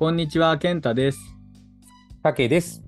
[0.00, 1.36] こんにちは、健太です。
[2.22, 2.82] たけです。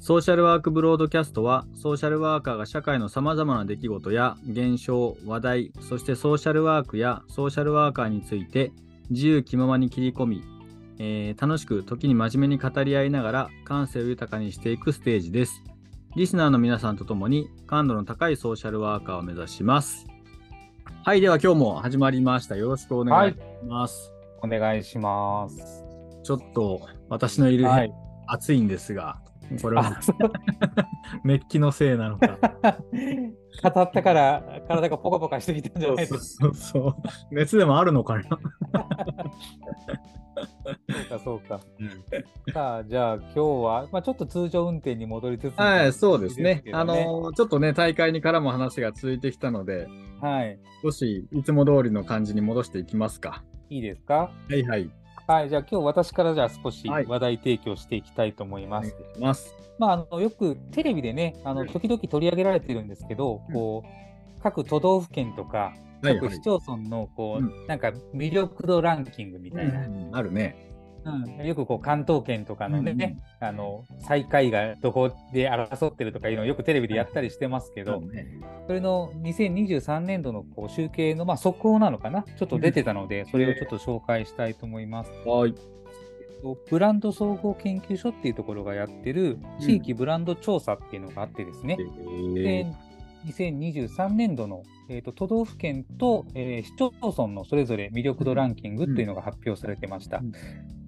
[0.00, 8.72] ソーシャルワークブロードキャストは、ソーシャルワーカーが社会のさまざまな出来事や現象、話題、そしてソーシャルワークやソーシャルワーカーについて
[9.08, 10.42] 自由気ままに切り込み、
[10.98, 15.62] えー楽しく時に真面目に語り合いながら感性を豊かにしていくステージです。
[16.16, 20.08] リスナーの皆さんと共に感度の高いソーシャルワーカーを目指します。
[21.04, 22.56] はい、では今日も始まりました。
[22.56, 24.10] よろしくお願いします。
[24.42, 25.83] お願いします。
[26.24, 27.92] ちょっと私のいる部屋、はい。
[28.26, 29.20] 暑いんですが、
[29.60, 30.00] これは
[31.22, 32.38] メッキのせいなのか。
[33.62, 36.94] 語ったから体がポカポカしてきたんじゃないですそうそう。
[37.30, 38.22] 熱でもあるのかな？
[38.24, 38.38] か。
[40.88, 41.60] そうか、そうか。
[42.52, 46.62] さあ、じゃあ今日は、まあ、ちょっと通常運転に戻りつつ、はい、そうですね。
[46.64, 49.86] けどあの、ちょっとね、大会に絡む話が続いてきたので、
[50.20, 50.58] はい。
[50.82, 53.44] 少しいつも通りの感じに戻していきますか。
[53.68, 54.30] いいですか？
[54.48, 54.90] はいはい。
[55.26, 55.48] はい。
[55.48, 58.90] じゃあ今日私からじゃあ少しはい話題提供していきたいと思います。
[58.90, 59.56] します。
[59.78, 66.40] まあ、あのよくテレビでね、あの時々取り上げられてるんですけど、うんこう各都道府県とか、はいはい各市。
[66.42, 70.73] 町村のこう、うなんか魅力度ランキングみたいな、うんあるね。
[71.04, 71.46] うん。
[71.46, 78.02] よくこう関東圏とかのね、あの最下位がどこで争ってるとかいうのをよくテレビでやったりしてますけど、
[78.66, 85.10] それの2023年度のこう集計の、まあ、速報なのかな、ちょっと出てたので、それをちょっと紹介したいと思います。
[85.26, 85.54] はい。
[86.68, 91.78] ブランド総合研究所っていうところがやってる地域ブランド調査っていうのがあってですね、
[92.36, 92.66] えで
[93.26, 100.18] 2023年度の、えーと都道府県と、えー市町村のそれぞれ魅力度ランキングっていうのが発表されてました。
[100.18, 100.32] うん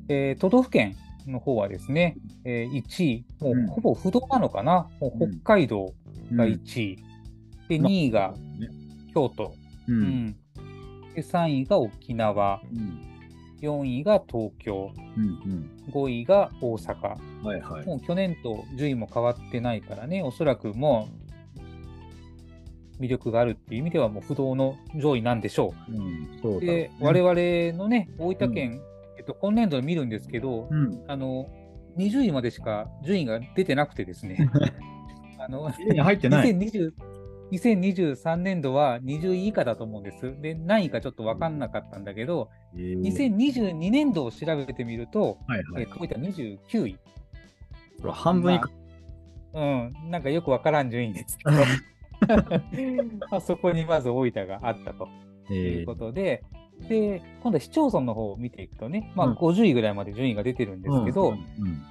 [0.08, 6.98] えー都道府県の方はですね、えー1位、もうんうほぼ不動なのかな、もううん北海道ーが1位、
[7.68, 8.68] でま2位がね
[9.14, 9.54] 京都、
[9.88, 9.92] う。
[9.92, 10.36] うんん
[11.14, 13.02] で3位が沖縄、うん。
[13.62, 15.70] 4位が東京、うん。
[15.90, 17.46] 5位が大阪、うん。
[17.46, 17.86] はいはい。
[17.86, 21.08] もう去年と順位も変わってないからね、おそらくも
[22.98, 26.38] う魅力があるっていう意味では、もう不動の上位なんでしょうん。
[26.42, 28.80] そうで、我々のね、大分県、
[29.26, 31.04] と、今年度見るんですけど、うん。
[31.08, 31.48] あの、
[31.98, 34.50] 20位までしか順位が出てなくてですね、
[35.38, 36.50] あの、入ってない。
[36.50, 36.92] 2020
[37.52, 40.34] 2023年度は20位以下だと思うんです。
[40.40, 45.82] で、何位かちょっと分かんなかったんだけど、えー2022年度を調べてみると、はいはい。
[45.82, 46.98] えー、大分29位。
[48.00, 48.70] これ半分以下。
[49.54, 51.52] うん、なんかよくわからん順位ですけど、
[53.30, 55.08] まあそこにまず大分があったと
[55.50, 56.42] えーいうことで、
[56.88, 61.82] で、今度は市町村の方を見ていくとね、まあうん50位ぐらいまで順位が出てるんですけど、うんうん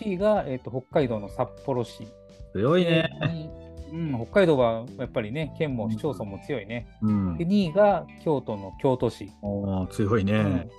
[0.00, 2.06] 1位が、えー、と北海道の札幌市。
[2.52, 3.08] 強いね。
[3.20, 6.88] でうん、北海道はやっぱりね、県も市町村も強いね。
[7.00, 7.46] うんで、。
[7.46, 9.30] 2位が京都の京都市。
[9.90, 10.32] 強いね。
[10.32, 10.70] うん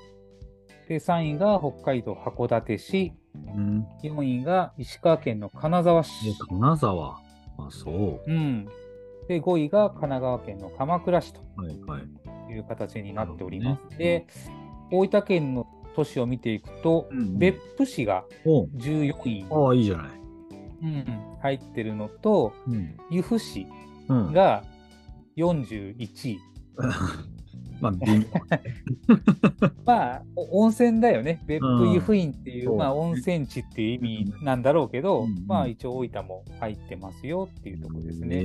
[0.87, 3.13] で、3位が北海道函館市。
[3.35, 3.85] うん。
[4.03, 6.33] 4位が石川県の金沢市え。
[6.49, 7.19] 金沢。
[7.59, 8.21] あ、そう。
[8.25, 8.67] うん。
[9.27, 12.03] で、5位が神奈川県の鎌倉市とはいはい。
[12.51, 13.83] いう形になっております。
[13.83, 14.27] なるで、
[14.91, 20.07] 大分県の都市を見ていくと、うん別府市がお14位、ああ、いいじゃない。
[20.81, 21.05] うん
[21.41, 22.97] 入ってるのと、うん。
[23.09, 23.65] 由布市
[24.07, 24.33] うん。
[24.33, 24.63] が
[25.37, 26.39] 41位。
[27.81, 27.93] まあ、
[29.85, 31.41] まあ、お温泉だよね。
[31.45, 35.45] 別府うん湯布院っていう、そうまあ、温泉地っていう意味なんだろうけど、うん。
[35.47, 38.43] まあ、一応大分も入ってますよっていうところですね。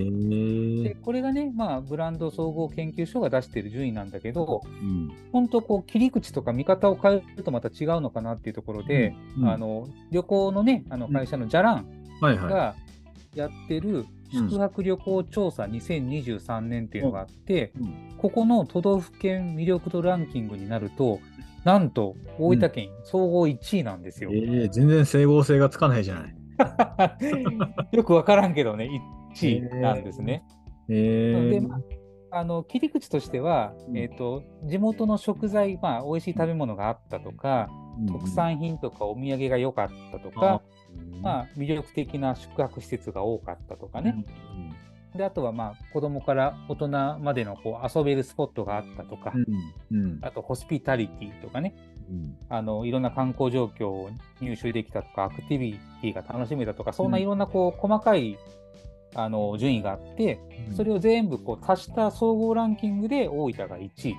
[0.82, 5.10] でこれがね、まあ、ブランド総合研究所が出している順位なんだけど、うん。
[5.32, 9.48] 本当こう切り口とか見方を変えるとまた違うのかなっていうところで、うん。
[9.48, 11.86] あの旅行のねあの会社のじゃらん。
[12.20, 12.74] が
[13.34, 18.16] やってる宿泊旅行調査2023年っていうのがあって、うん。
[18.18, 21.20] ここの都道府県魅力度ランキングになると
[21.64, 24.30] なんと大分県総合1位なんですよ。
[24.32, 26.36] えー全然整合性がつかないじゃない。
[27.92, 28.88] よくわからんけどね
[29.34, 30.44] 1位なんですね。
[30.88, 31.80] えでまあ
[32.36, 33.96] あの切り口としては、うん。
[33.96, 37.68] えー、と地元の食材、まあ、美味しい食べ物があったとか、
[38.08, 40.62] 特産品とかお土産が良かったとか、
[41.22, 44.24] まあ、魅力的な宿泊施設が多かったとかね、
[45.16, 46.88] であとはまあ子供から大人
[47.20, 50.18] までのこう遊べるスポットがあったとか、うんうん。
[50.22, 51.74] あとホスピタリティとかね。
[52.10, 52.36] うん。
[52.48, 54.10] あのいろんな観光状況を
[54.40, 58.36] 入手できたとかアクティビティが楽しめたとかそんないろんなこう細かい
[59.14, 60.40] あの順位があって、
[60.76, 64.12] それを全部こう足した総合ランキングで大分が1位とい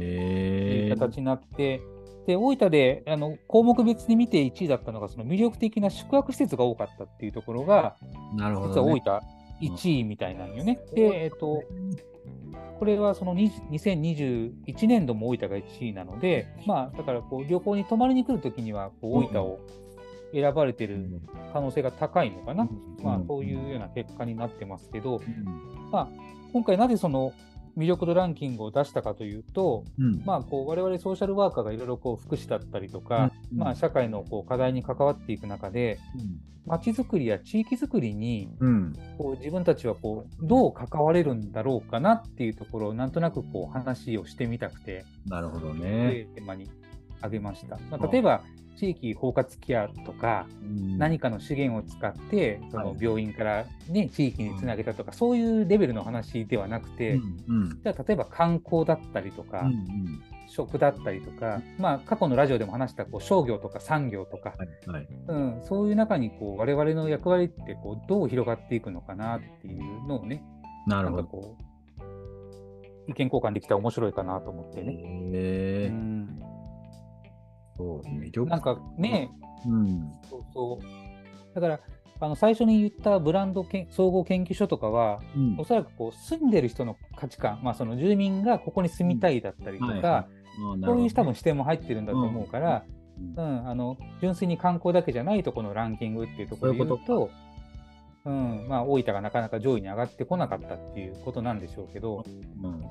[0.00, 1.80] えーう形になって、
[2.28, 7.96] で大分であの項目別に見て1位だったのがその魅力的な宿泊施設が多かったっていうところが
[8.36, 9.20] なるほ実は大どね。
[9.60, 10.78] 分1位みたいなんよね。
[10.94, 11.62] で、えっと、
[12.78, 19.58] これはその20 2021年度も大分が1位なので、まあ、だからこう旅行に泊まりに来るときにはこう大分を
[20.34, 21.22] 選ばれてる
[21.54, 23.02] 可能性が高いのかな、うん。
[23.02, 25.22] まあ、そういうような結果になってますけど、
[25.90, 26.08] まあ、
[26.52, 27.32] 今回なぜその
[27.78, 30.22] 魅力度ランキングを出したかというと、うん。
[30.26, 33.58] まあ、こう我々ソーシャルワーカーがいろいろこう福祉だったりとか、うん。
[33.58, 35.98] まあ、社会のこう課題に関わっていく中で、
[36.66, 38.92] まちづくりや地域づくりにうん。
[39.16, 46.26] こう自分たちはこうどう関われるんだろうかなっていうところをなんとなくこう話をしてみたくて、なるほどこね。
[46.34, 46.68] テーマに
[47.18, 47.78] 挙げました。
[47.90, 48.42] まあ、例えば
[48.78, 50.46] 地域包括ケアとか、
[50.96, 52.96] 何かの資源を使ってそのはい。
[53.00, 57.18] 病院から、ね、地域につなげたとか、そういうレベルの話ではなくて、
[57.82, 59.68] じゃあ例えば観光だったりとか、
[60.46, 65.08] 食だったりとか、まあ、過去のラジオでも話したこう商業とか産業とか、はいはい。
[65.28, 70.42] うん、そういう中にこう我々の役割ってこうどう広がっていくのかなっていうのをね、
[70.86, 71.24] なるほど。
[71.24, 74.92] こう、意見交換できたら面白いかなと思ってね。
[74.92, 76.40] へうえん、
[77.78, 79.30] そう魅力なんかね、
[79.66, 81.54] うんそうそう。
[81.54, 81.80] だから、
[82.20, 85.56] あの最初に言ったブランドけん総合研究所とかは、うん。
[85.58, 90.28] おそらくこう住んでる人の価値観、まあ、その住民がここに住みたいだったりとか、はいはあ
[90.58, 92.84] なるほどそういう多分視点も入ってるんだと思うから、
[93.36, 97.30] うんうん、あの純粋に観光だけじゃないとこのランキングっていうところで言うと、
[98.24, 102.24] うんまあ、大分がなかなか上位に上がってこなかったっていうことなんでしょうけど、
[102.62, 102.82] うん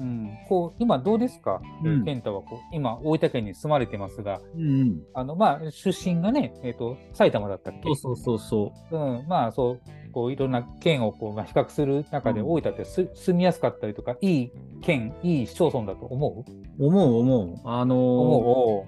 [0.00, 2.04] うん、こう今どうですか、えーうん。
[2.04, 7.94] 健太はこう今大分県に住まれてますが、うんあのまあ、出身がね、えー、と埼玉だったっけ？
[7.94, 8.96] そうそうそうそう。
[8.96, 9.80] うん、まあそう
[10.12, 12.46] こういろんな県をこう、まあ、比較する中でうん。
[12.52, 14.52] 大分ってす住みやすかったりとかいい
[14.82, 16.44] 県いい市町村だと思
[16.78, 16.84] う？
[16.86, 17.54] 思う思う。
[17.64, 18.86] あのー思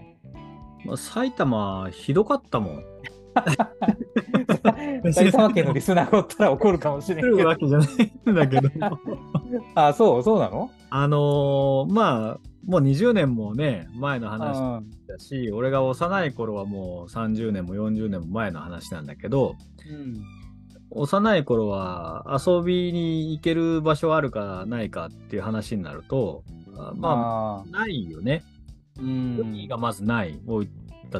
[0.85, 0.87] う？
[0.87, 2.85] まあ埼玉ひどかったもん。
[5.13, 7.57] 埼玉県のリスナーがおったら怒るかもしれんけど。
[7.57, 7.89] けじゃない
[8.33, 8.69] んだけど
[9.77, 10.69] あ、そう、そうなの？
[10.91, 19.57] あのーまあもう20年もね前の話うんだし俺が幼い頃はもう30年も40年も前の話なんだけど
[19.89, 20.23] うん。
[20.93, 26.43] 幼い頃は遊びに行ける場所あるかないかっていう話になると
[26.77, 30.69] あまああないよねー、うん海がまずない大分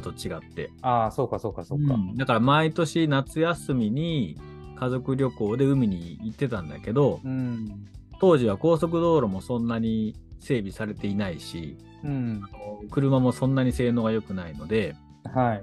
[0.03, 1.95] と違って、あー、そうか、そうか、そうか。
[1.95, 4.37] うんだから毎年夏休みに
[4.77, 7.87] 家族旅行で海に行ってたんだけどうん。
[8.21, 12.43] 当時は高速道路もそんなに整備されていないしうん。
[12.45, 14.95] あの車もそんなに性能が良くないので
[15.35, 15.63] はい。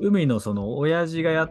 [0.00, 1.48] 海のその親父がや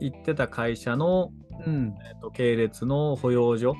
[0.00, 1.30] 行ってた会社の、
[1.66, 1.94] うん。
[2.08, 3.76] えっと系列の保養所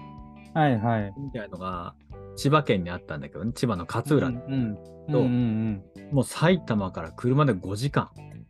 [0.54, 1.14] はい、はい。
[1.18, 1.94] みたいのが
[2.36, 4.34] 千葉県にあったんだけどね千葉の勝浦、うん。
[4.36, 4.76] うん。
[5.10, 5.82] とうんうん
[6.12, 8.46] もう埼玉から車で5時間うん。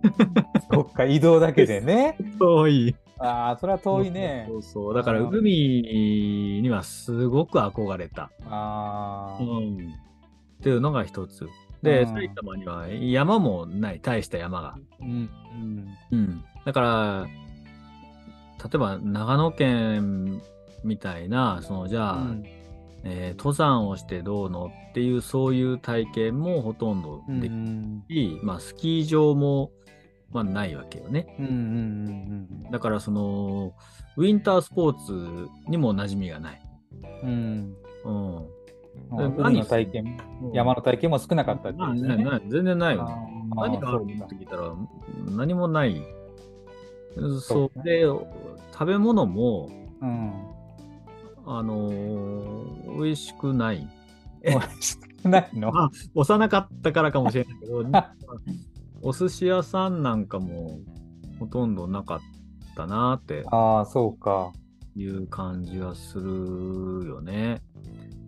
[0.72, 2.16] そっか、移動だけでね。
[2.38, 4.56] 遠いああ、それは遠いねそ。
[4.56, 9.42] うそうだから海にはすごく憧れた、ああ。
[9.42, 11.48] うん、っていうのが一つ
[11.82, 15.30] で、うん埼玉には山もない大した山が、うん。
[16.12, 17.26] うん、だから
[18.62, 20.42] 例えば長野県
[20.84, 22.44] みたいなそのじゃあ、うん。
[23.02, 28.04] えー登山をしてどうのっていうそういう体験もほとんどできん。
[28.10, 29.70] し、まあ、スキー場も、
[30.32, 31.34] まあ、ないわけよね。
[31.38, 31.46] うん。
[31.46, 31.48] う
[32.68, 32.70] ん。
[32.70, 33.74] だからその
[34.16, 36.62] ウィンタースポーツにも馴染みがない。
[37.22, 37.74] うん。
[38.04, 38.46] うん。
[39.38, 40.18] 海の体験、
[40.52, 41.78] 山の体験も少なかったっね。
[42.02, 43.08] ないない全然ないよ、
[43.56, 44.72] 何があるのって聞いたら
[45.36, 46.02] 何もない。
[47.16, 48.02] そそううで
[48.72, 49.68] 食べ物も
[50.00, 50.32] うん。
[51.46, 53.88] あのー美味しくない。
[54.44, 55.70] 美味しくないの？
[55.76, 57.82] あ幼かったからかもしれないけど
[59.02, 60.78] お寿司屋さんなんかも
[61.38, 62.20] ほとんどなかっ
[62.76, 64.52] たなってああ、そうか。
[64.96, 67.62] いう感じがするよね。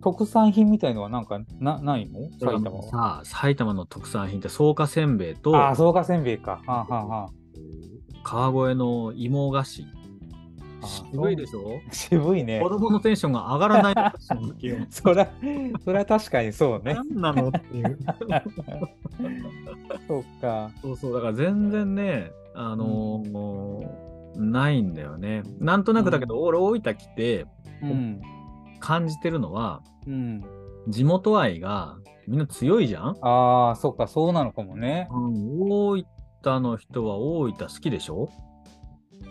[0.01, 2.29] 特産品みたいのはなんかなないの？
[2.39, 2.83] 埼玉は？
[2.83, 6.61] さあ埼玉の特産品って草加せんべいとああ、そうかせんべいか。
[6.65, 7.29] はあ、はあは
[8.23, 9.85] 川越の芋菓子。
[10.83, 11.79] あ渋いでしょ？
[11.89, 12.69] あ、渋いね子。
[12.69, 14.13] 供のテンションが上がらないわ
[14.59, 15.27] けよそら、
[15.83, 16.93] そら確かにそうね。
[16.95, 17.97] 何なのっていう。
[20.07, 20.71] そうか。
[20.81, 24.03] そうそう、だから全然ね、あのー
[24.35, 25.43] ないんだよね。
[25.59, 27.45] なんとなくだけど、俺大分来て
[27.83, 28.19] うん。
[28.79, 30.43] 感じてるのは、うん。
[30.87, 31.97] 地元愛が
[32.27, 35.07] みんな強いじゃん、ああ、そうか、そうなのかもね。
[35.11, 36.03] うん、大
[36.41, 38.27] 分の人は大分好きでしょ？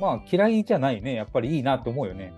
[0.01, 1.15] まあ、嫌いじゃないね。
[1.15, 2.33] やっぱりいいなと思うよね。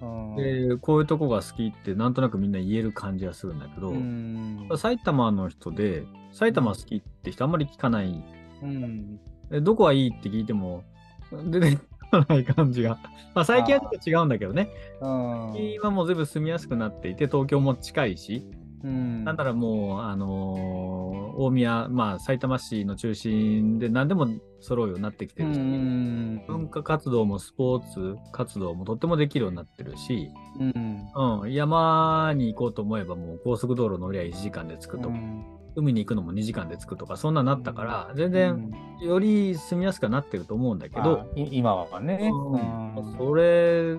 [0.00, 0.36] うん。
[0.36, 4.68] で、こういうとこが好きってなんとなくみんな言える感じがするんだけど、うん。
[4.76, 8.24] 埼玉の人で、埼玉好きって人あんまり聞かない。
[8.62, 9.20] うん。
[9.50, 10.84] でどこはいいって聞いても、
[11.32, 11.78] で、ね、
[12.12, 12.98] わない感じが。
[13.34, 14.68] まあ最近はちょっと違うんだけどね。
[15.00, 15.54] うん。
[15.56, 18.50] 今もう全部住みやすくなっていて、東京も近いし、
[18.82, 19.24] うん。
[19.24, 24.28] なんならもう、あのー大宮、まあ埼玉市の中心で何でも
[24.60, 26.44] 揃うようになってきてうるし、ん。
[26.46, 31.42] 文化活動もスポーツ活動もとってもできるようになってるし、うん。
[31.42, 35.16] うん、山に行こうと思えばもう高速道路乗りゃ1時間で着くとか、
[35.76, 38.70] 海に行くのも2時間で着くとか、そんなになったから、全然
[39.00, 42.30] より住みやすくはなってると思うんだけど、今はね。
[43.18, 43.96] それ、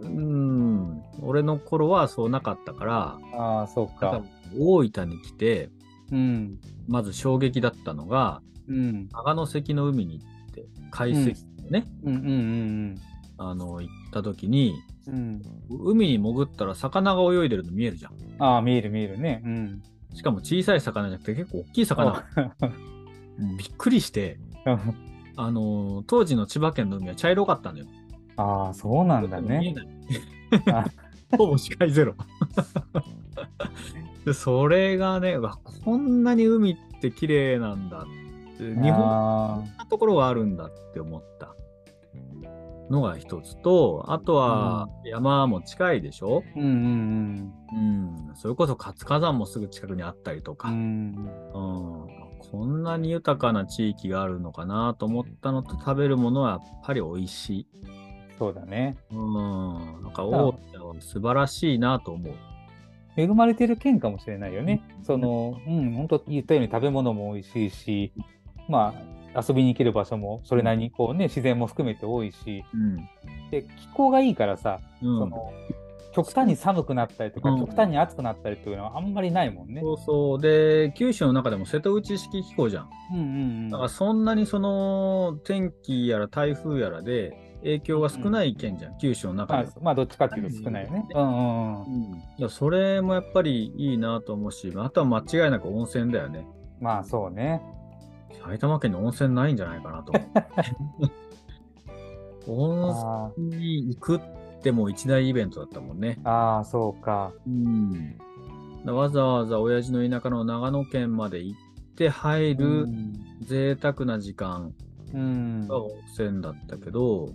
[0.00, 4.22] うん、俺の頃はそうなかったから、ああ、そうかか。
[4.58, 5.70] 大分に来て、
[6.12, 6.58] うん。
[6.86, 9.08] まず衝撃だったのが、うん。
[9.08, 13.00] 長関の海に行って、海水でね、うんうんうん
[13.38, 14.74] あの、行った時に、
[15.06, 15.14] うん。
[15.14, 15.42] うん。
[15.90, 18.12] 海に潜ったら魚が泳いでるの見えるじゃん。
[18.38, 19.42] ああ、見える見えるね。
[19.44, 19.82] うん。
[20.14, 22.24] しかも小さい魚じゃなくて結構大きい魚。
[23.58, 24.38] びっくりして、
[25.36, 27.86] あの、当時の千葉県の海は茶色かったのよ。
[28.36, 29.74] ああ、そうなんだね。
[31.36, 32.14] ほぼ視界ゼロ。
[34.24, 35.36] でそれがね、
[35.84, 41.54] こんなに海って綺麗なんだって、日本こあんなところがあるんだって思った
[42.90, 47.52] のが一つと、あとは山も近いでしょ、ーうんうん
[48.28, 51.30] うん、それこそ活火山もすぐ近くにあったりとか、うん。
[51.54, 52.26] ううんん。
[52.50, 57.66] こんなに豊かな地域があるのかなと思ったのと、食べるものはやっぱり美味しい。
[58.38, 58.96] そうだね。
[59.10, 62.34] うん、なんか大分は素晴らしいなと思う。
[63.16, 64.82] 恵まれてる県かもしれないよね。
[65.02, 68.12] その、うん、本当言ったように食べ物も美味しいし、
[68.68, 68.94] ま
[69.34, 72.96] あ、遊びに行ける場所もそれなりにこうね、自然も含めて多いし、うん。
[73.50, 75.52] で、気候がいいからさ、うん、その、
[76.16, 79.82] 極端に寒くなったりとか、うん極端に暑くなったりっていうのはあんまりないもんね。
[79.82, 80.40] そうそう。
[80.40, 82.90] で、九州の中でも瀬戸内式気候じゃん。
[83.12, 91.06] うんうんだからそんなにその天気やら台風やらで影響が少ない県じゃん、九州の中まあまあ、どっちかっていうと少ないよね。
[91.14, 91.82] うんうんうん。
[91.82, 96.46] うん、いやそれもやっぱりいいなと思うし、あとは間違いなく温泉だよね。
[96.80, 97.62] まあ、そうね。
[98.42, 100.12] 埼玉県に温泉ないんじゃないかなと。
[102.48, 104.20] 温あ泉に行くっ
[104.62, 106.18] てもう一大イベントだったもんね。
[106.24, 107.32] あああ、そうか。
[107.46, 108.18] うん、
[108.84, 111.60] だわざわざ親父の田舎の長野県まで行っ
[111.96, 113.12] て入うるん。
[113.42, 114.72] 贅沢な時間
[115.16, 117.30] うんが温泉だったけど、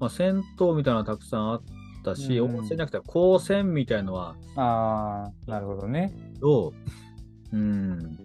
[0.00, 1.62] まあ、銭湯みたいなのたくさんあっ
[2.02, 6.12] たし、うん温泉じゃなくて高泉みたいのはああ、なるほどね。
[6.40, 6.72] ど
[7.52, 8.16] ううん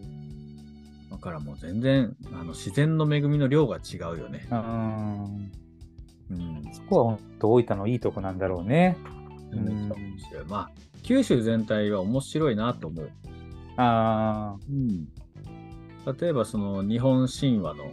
[1.11, 4.47] だからもう全然あの自然の恵みの量が違うよね。
[4.49, 5.51] うん。
[6.31, 8.97] うん、そこは本当大分のいいとこなんだろうね。
[9.51, 9.89] うん。
[10.47, 10.71] まあ
[11.03, 13.11] 九州全体は面白いなと思う。
[13.75, 15.05] ああ、うん、
[16.17, 17.83] 例えばその日本神話の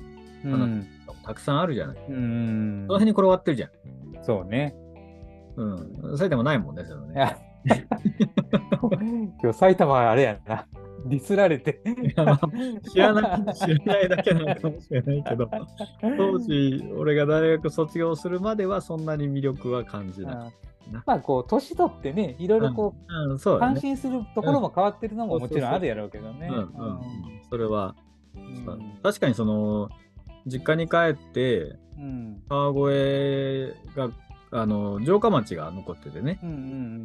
[0.44, 0.86] うん。
[1.28, 1.96] たくさんあるじゃない。
[2.08, 2.98] うんその。
[2.98, 3.70] 辺に転がってるじゃん。
[4.24, 4.74] そうね。
[5.56, 6.16] うん。
[6.16, 7.36] 埼玉ないもんね、そのね。
[9.42, 10.66] 今日埼玉はあれやな。
[11.04, 11.82] ディスられて。
[12.90, 15.50] 知らない、知らないだけなのかもしれないけど、
[16.16, 20.52] 当時、俺が大学卒業するまではそんなに魅力は感じなかっ
[21.04, 23.14] まあこう年取ってねいろいろこう、た。
[23.14, 23.74] うん、そうだね。
[23.74, 26.48] 関心するところも変わってるのももちろんあるやろうけどね。
[26.50, 27.00] うんうんうん、
[27.50, 27.94] それは、
[28.34, 29.90] うん確かにその、
[30.48, 34.10] 実家に帰って、うん川越が、
[34.50, 36.38] あの、城下町が残っててね。
[36.42, 36.58] うんうんう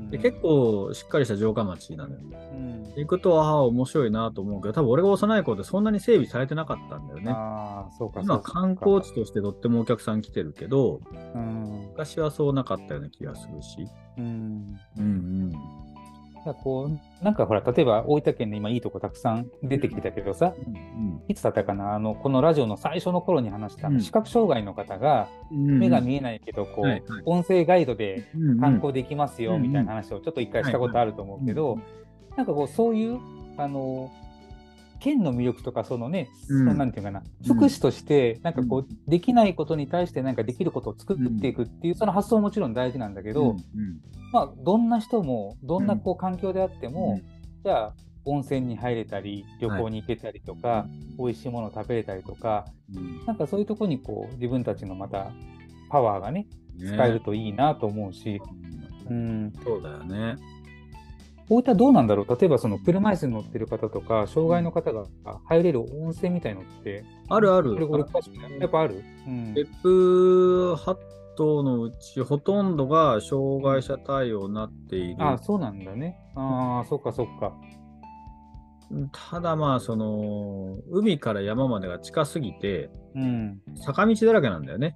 [0.08, 2.20] んで結構しっかりした城下町なのよ。
[2.22, 7.32] うん行くと、ああ、面白いなと思うけど、多分俺が幼い頃ってそんなに整備されてなかったんだよね。
[7.32, 11.02] ああそうか今観光地としてとってもお客さん来てるけど、
[11.34, 13.88] うん昔はそうなかったような気がするし。
[14.18, 15.62] うんうんだか
[16.48, 16.90] らこ
[17.22, 21.22] うなんかほら例えば大分県で今いいとこたくさん出てきてたけどさうん。
[21.28, 21.96] いつだったかな？
[21.96, 24.02] あのこのラジオの最初の頃に話した、うん。
[24.02, 25.80] 視覚障害の方がうん。
[25.80, 27.02] 目が見えないけどこう、はいはい。
[27.26, 31.80] 音声ガイドでうん観光できますようんみたいな話をちょっと一回したことあると思うけど、
[32.36, 33.20] なんかこうそういう
[33.58, 34.12] あの
[35.04, 36.60] 県の魅力とかそのね、うん。
[36.60, 43.58] そのなんていうかな福祉としてなんかこうできないことに対してなんかできることを作っていくっていうその発想ももちろん大事なんだけど、うん
[44.32, 47.22] まあどんな人もどんなこうう環境であっても、
[47.64, 47.94] じゃあ
[48.26, 50.88] 温泉に入れたり旅行に行けたりとか、
[51.20, 53.26] 美味しいものを食べれたりとかうん。
[53.28, 55.32] なんかそういうとこにこう自分たちのまた
[55.90, 56.88] パワーがねね。
[56.88, 58.42] 使えるといいなと思うし、
[59.08, 59.16] うん。
[59.16, 60.36] うん、そうだよね。
[61.50, 62.38] 大分どうなんだろう？
[62.40, 65.06] 例えばその車椅子に乗ってる方とか障害の方が
[65.46, 67.76] 入れる温泉みたいのってあるある。
[68.60, 69.54] やっぱある、うん。
[69.54, 70.96] 別府8
[71.36, 75.18] 棟のうちほとんどが障害者対応になっている。
[75.20, 76.18] あそうなんだね。
[76.36, 77.54] ああそっかそっか。
[79.32, 83.60] ただまあ、その、海から山までが近すぎて、うん。
[83.76, 84.96] 坂道だらけなんだよね。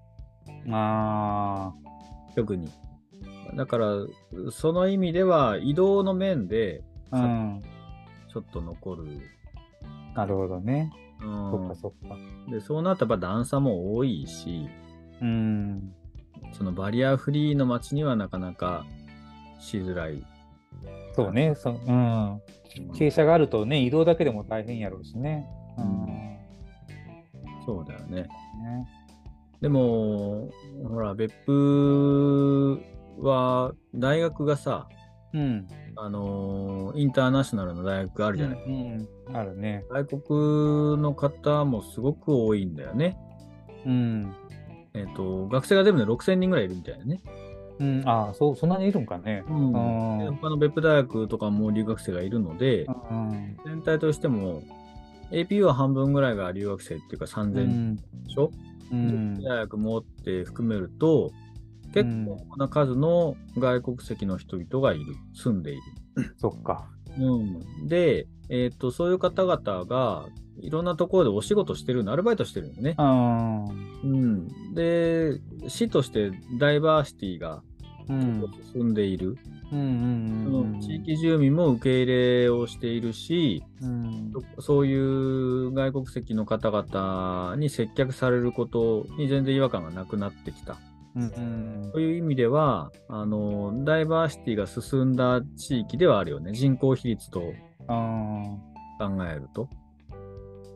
[0.70, 1.74] あ
[2.36, 2.70] 特に。
[3.56, 3.88] だから、
[4.52, 7.62] その意味では移動の面であ、うん。
[8.32, 9.08] ちょっと残る。
[10.16, 10.92] なるほどね。
[11.22, 12.18] うんそっかそっか。
[12.52, 14.68] でそうなったら段差も多いし、
[15.22, 15.94] うん。
[16.54, 18.86] そのバリアフリーの街にはなかなか
[19.60, 20.24] しづらい。
[21.16, 21.56] そうね。
[21.56, 22.42] そうん。
[22.94, 25.48] 傾斜があるとね、移動だけでも大変やろうしね。
[25.78, 26.38] ううんん。
[27.66, 28.24] そうだよね。
[28.24, 28.28] ね
[29.62, 30.50] でも、
[30.88, 32.80] ほら、別府
[33.22, 34.88] は大学がさ、
[35.34, 35.68] うん。
[35.96, 38.64] あのーインターナショナルの大学があるじゃない。
[38.66, 38.70] う
[39.34, 39.36] ん。
[39.36, 39.84] あるね。
[39.90, 43.18] 外国の方もすごく多いんだよね。
[43.86, 44.34] うん。
[44.94, 47.22] えっ、と、学生が全部で6000人ぐらいいるみたいなね。
[47.80, 48.04] うん。
[48.06, 49.44] ああ、そう、そんなにいるんかね。
[49.48, 49.72] うん
[50.42, 53.58] 他の別府大学とかも留学生がいるので、うん。
[53.66, 54.62] 全体としても、
[55.32, 57.96] APU は半分ぐらいが留学生っていうかう3000人ん。
[57.96, 58.52] でしょ、
[58.92, 61.32] うんで大学もって含めると、
[62.04, 65.82] 結構な数の外国籍の人々がいる、住んでいる。
[66.38, 66.90] そっか。
[67.20, 70.28] うん、で、えっとそういう方々が
[70.60, 72.96] いろんなところでお仕事してるの、アルバイトしてるのね。
[72.98, 73.66] うん。
[74.04, 77.62] うん、で、市としてダイバーシティが
[78.10, 78.44] うん。
[78.74, 79.38] 進んでいる、
[79.72, 79.80] うん。
[79.80, 80.44] うん。
[80.46, 84.34] その地域住民も受け入れをしているし、うん。
[84.60, 90.78] そういう外国籍の方々に接客されることに全然違和感がなくなってきた。
[91.18, 91.92] うん。
[91.92, 97.42] という意味では、あのダイバーシティが進んだ地域ではあるよね、人口比率と
[97.88, 98.44] あ
[99.00, 99.70] 考えると。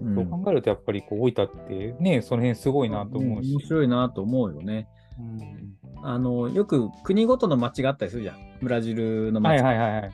[0.04, 3.52] そう考えるとやっぱりこう大分ってね、その辺すごいなと思うし。
[3.52, 4.88] 面白いなと思うよね。
[5.20, 8.38] うんあのよく国ごとの町があったりするじゃん。
[8.60, 10.12] ブラジルのはい町、はいはいはい。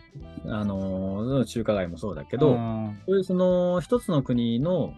[0.49, 4.93] あの中華街もそうだけど、うんそういうその一つの国の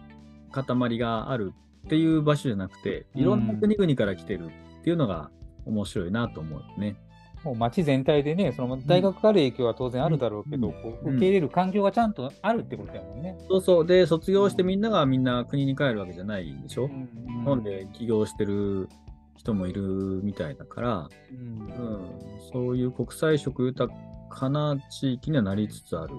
[0.50, 1.52] 塊がある
[1.86, 5.30] っていう場所じゃなくて、いろんな国々から来てるっていうのが
[5.66, 6.96] 面白いなと思うよね。
[7.44, 13.38] もう街全体でね、その大学から影響は当然あるだろうけど、うんこう受け入れる環境がちゃんとあるってことだもんね。
[13.48, 13.86] そうそう。
[13.86, 16.88] で、卒業してみんながみんな国に帰るわけじゃないでしょ？
[16.88, 16.94] 日
[17.40, 18.88] 日本で起業してる
[19.36, 22.10] 人もいるみたいだから、うんうん、
[22.52, 23.90] そういう国際色豊
[24.28, 26.14] かな地域にはなりつつある。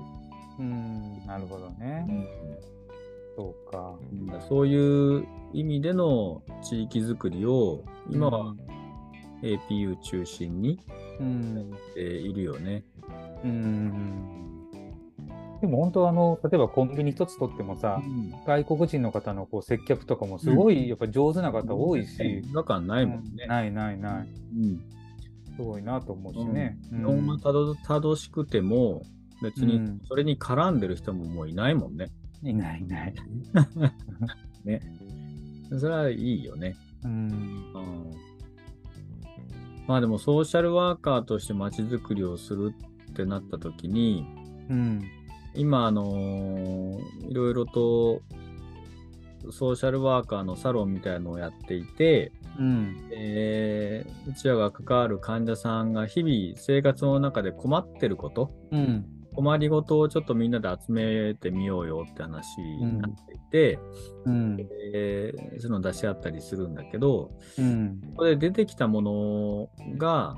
[0.57, 2.07] うん、なるほどね。
[3.35, 3.95] そうか。
[4.47, 8.55] そういう意味での地域づくりを今は
[9.41, 10.79] APU 中心に
[11.19, 12.83] うん、えーいるよね。
[13.43, 14.41] うん。
[15.61, 18.01] でも本当あの、例えばコンビニ一つ取ってもさ、
[18.47, 23.43] 外国人の方のこう接客とかもすごいやっぱ上手な方多いし、違和感ないもんね。
[23.43, 24.27] うんないないない。
[24.57, 24.81] うん
[25.55, 26.77] すごいなと思うしね。
[26.91, 29.03] 日本がたど正しくても、
[29.43, 32.07] 別にうんそれに絡んでる人ももういないもんね。
[32.43, 33.13] いないいない。
[34.65, 34.81] ね。
[35.77, 36.75] それはいいよね。
[37.03, 37.11] うん。
[37.11, 38.31] うん
[39.87, 42.73] まあでもソーシャルワーカーとして街づくりをする
[43.09, 44.25] ってなった時に、
[44.69, 45.01] うん。
[45.53, 48.21] 今あのーいろいろと
[49.49, 52.95] ソーシャルワーカーのサロンみたいのをやっていて、うん。
[53.11, 59.05] えーうちらが関わる患者さんが日々生活の中で困ってること、うん。
[59.33, 63.79] 困りごとをちょっとみんなで集めてみようよって話になっていて、
[64.25, 64.57] うん。
[64.93, 68.01] えーそういうのを出し合ったりするんだけど、うん。
[68.15, 70.35] ここで出てきたものが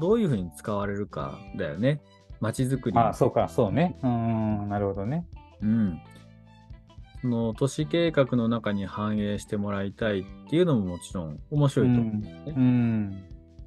[0.00, 2.00] どういうふうに使われるかだよね。
[2.40, 2.98] 街づくり。
[2.98, 3.98] あ、そうか、そうね。
[4.02, 5.26] うん、なるほどね。
[5.60, 6.00] うん。
[7.20, 12.50] その都市計画の中に反映してもらいたいっていうのももちろん面白いと思う。
[12.50, 13.24] うん。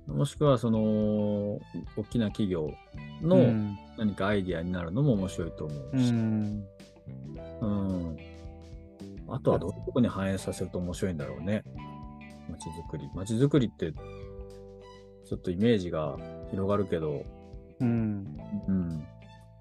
[0.07, 1.59] もしくはその大
[2.09, 2.73] きな企業
[3.23, 3.77] うのん。
[3.97, 6.63] 何かアイディアになるのも面白いと思ううし、ん。
[7.61, 8.17] うん。
[9.29, 11.63] あとはどういうとこに反映させると面白いんだろうね。
[12.49, 13.09] 街づくり。
[13.13, 16.17] 街づくりって、ちょっとイメージが
[16.49, 17.23] 広がるけど、
[17.79, 18.37] うん。
[18.67, 18.99] うん。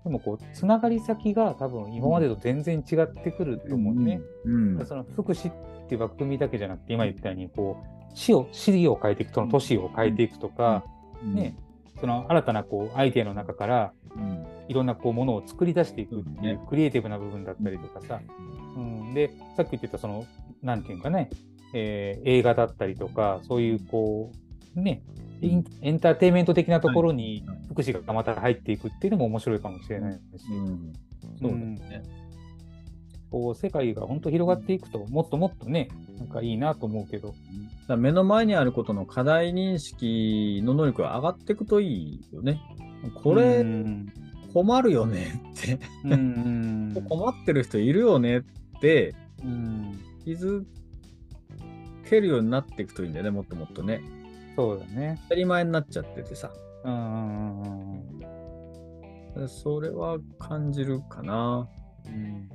[0.04, 4.20] でもこう、つながり先が多分今までと全然違ってくると思うね。
[4.44, 4.86] うん。
[4.86, 10.84] その福祉っていう枠組みだけじゃなくて、今言ったように、こう、市を、市を変えていく、その都市を変えていくとか、
[11.22, 11.34] うん。
[11.34, 11.54] ね、
[12.00, 14.46] その新たなこうアイデアの中から、うん。
[14.70, 18.20] いろんなこうものを作り出していくっていうクリエイティブな部分だったりとかさ、
[18.76, 20.26] うん、でさっき言ってたその
[20.62, 21.28] なんていうかね、
[21.74, 24.30] えー映画だったりとかそういうこ
[24.76, 25.02] うね
[25.42, 27.58] エンターテインメント的なところにはい。
[27.70, 30.20] 福祉がまた入っていくっていうのも面白いかもしれないし、
[30.52, 30.92] うん。
[31.40, 32.02] そうだね。
[33.30, 35.88] こう世界が本当広がっていくともっともっとね
[36.18, 37.34] なんかいいなと思うけど、
[37.86, 42.60] だ目の前にあることの課題認識の能力が上がっていくといいよね。
[43.22, 44.12] こうれん
[44.52, 48.42] 困るよねって、うん困ってる人いるよねっ
[48.80, 49.14] て
[49.44, 50.64] うん気づ
[52.08, 54.02] けるようになっていくといいんだよね、もっともっとね。
[54.56, 55.18] そうだね。
[55.22, 56.50] 当たり前になっちゃっててさ。
[56.84, 58.02] うんうんうん
[59.36, 59.48] うん。
[59.48, 61.68] それは感じるかな。
[62.06, 62.48] うん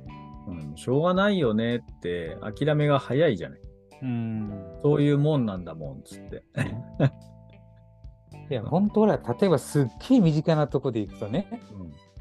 [0.46, 3.60] うん、しょうがないよねって諦めが早いじゃない。
[4.02, 4.50] うん。
[4.82, 6.44] そういうもんなんだもん、つって。
[8.50, 11.60] いや、本当ほら、例えばすっげえ身近なとこで行くとね、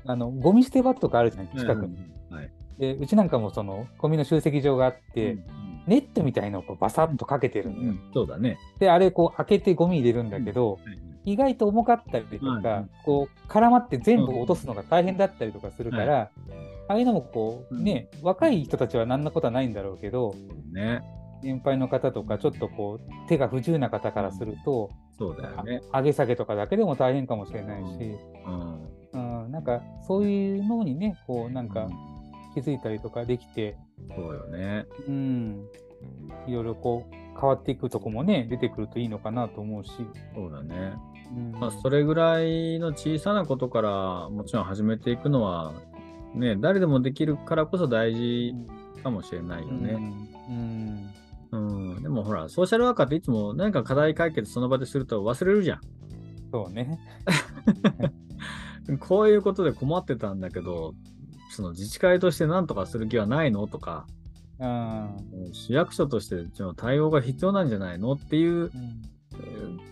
[0.05, 1.97] あの、ゴミ捨て場とかあるじゃない、近くに。
[2.29, 2.51] はい。
[2.79, 7.81] で、うちなんかもその、ゴミの集積場があって、うんネットみたいのをこうバサッとかけてるのよ。
[7.83, 8.57] うん、そうだね。
[8.79, 10.79] で、あれこう開けてゴミ入れるんだけど、
[11.25, 16.29] 意外と重かったりとか、うんこう絡まって全部落とすのが大変だったりとかするから、
[16.88, 20.35] ああいうのもこうね、若い人たちは何のことはないんだろうけど、
[20.71, 21.01] ね。
[21.43, 25.81] 年配の方とかちょっとこう手が不自由な方からすると、そうだよね。
[25.91, 28.15] あ上げ下げとかだけでも大変かもしれないし、
[29.13, 29.43] うん。
[29.43, 31.88] うん、なんかそういうのにね、こうなんか
[32.53, 33.77] 気づいたりとかできて、
[34.15, 34.85] そうよね。
[35.07, 35.67] うん、
[36.47, 39.91] いろいろこう変わっていくとこもね、出てくるといいのかなと思うし。
[40.33, 40.93] そうだね。
[41.31, 45.73] うんまあ、それぐらいの小さなことからもちろん始めていくのは、
[46.33, 48.53] ね、誰でもできるからこそ大事
[49.03, 49.93] かもしれないよね。
[50.49, 51.09] うん
[51.51, 51.57] う
[51.99, 52.03] ん。
[52.03, 55.81] でもほら、ソーシャルワーカーっていつも何か課題解決その場ですると忘れるじゃん。
[56.51, 56.99] そうね。
[58.99, 60.93] こういうことで困ってたんだけど、
[61.49, 64.05] その自治会として何とかする気はないのとか、
[64.59, 68.71] うん市役所としてその対応が必要なんじゃないのっていう、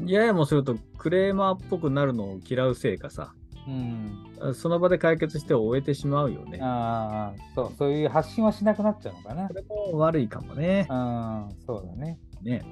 [0.06, 3.34] ややもするとクレーマーっぽくなるのを嫌うせいかさ、
[3.68, 6.60] うん、その場で解決して終えてしまうよね。
[6.62, 9.54] ああそうそういう発信はしなくなっちゃうのかなそ。
[9.54, 10.88] れも悪いかもね。
[10.90, 12.20] うん、そうだね。
[12.42, 12.64] ね。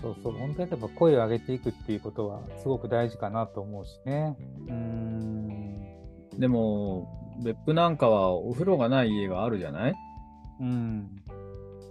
[0.00, 4.36] そうそう、本当にやっぱ声を上げていくっていうことはすごく大事かなと思うしね。
[4.68, 6.38] うん。
[6.38, 9.94] でも、別府なんかはお風呂がない家があるじゃない？
[10.60, 11.10] うん。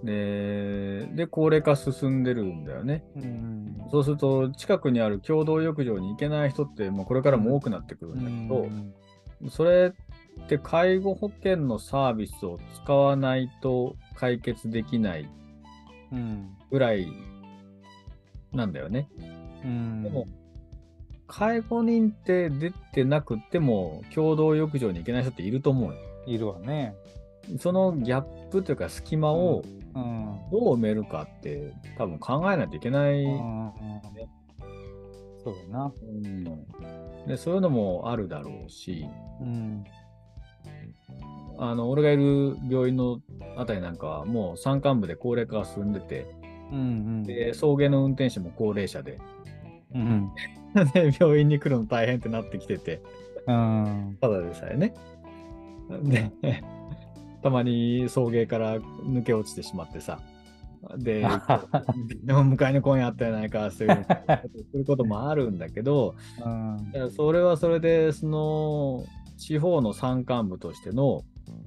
[0.03, 3.03] で、で、高齢化進んでるんだよね。
[3.15, 3.75] うん。
[3.91, 9.93] そうすると、近くにある共同浴場に行けない人って、もうこれからも多くなってくるんだけど、それ
[10.43, 15.29] って介護保険のサービスを使わないと解決できない
[16.11, 16.55] うん。
[16.71, 17.07] ぐらい
[18.53, 19.09] なんだよね。
[19.63, 20.03] うん。
[20.03, 20.25] でも、
[21.27, 25.97] 介護人って出てなくても、共同浴場に行けない人っていると思うよ。
[26.25, 26.95] いるわね。
[27.59, 29.86] そのギャップというか隙間をうん。
[29.93, 33.23] どう埋めるかって多分考えないといけない。
[33.23, 33.71] うん。
[35.43, 35.93] そうだな。
[36.01, 36.43] うん
[37.27, 39.05] でそういうのもあるだろうし、
[39.41, 39.83] うん。
[41.59, 43.19] あの俺がいる病院の
[43.57, 46.25] あたりなんかはもう山間部で高齢化が進んでて、
[46.71, 47.23] うん。
[47.23, 49.19] で送迎の運転手も高齢者で、
[49.93, 50.31] うん。
[50.93, 53.01] で病院に来るの大変ってなってきてて、
[53.47, 54.17] うん。
[54.21, 54.93] ただでさえね。
[56.03, 56.31] で、
[57.41, 60.19] たまに送迎から抜け落ちてしまってさ、
[60.97, 61.25] で、
[62.25, 64.05] 迎えに今夜あったやないか、そういう
[64.71, 66.49] することもあるんだけど、う
[66.99, 67.11] ん。
[67.11, 69.05] それはそれで、その
[69.37, 71.23] 地方の山間部としての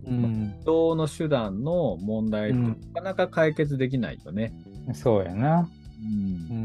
[0.06, 0.54] うん。
[0.60, 4.52] 移動の手段の問題なかなか解決できないよね。
[4.92, 5.68] そうやな。
[6.00, 6.60] うんう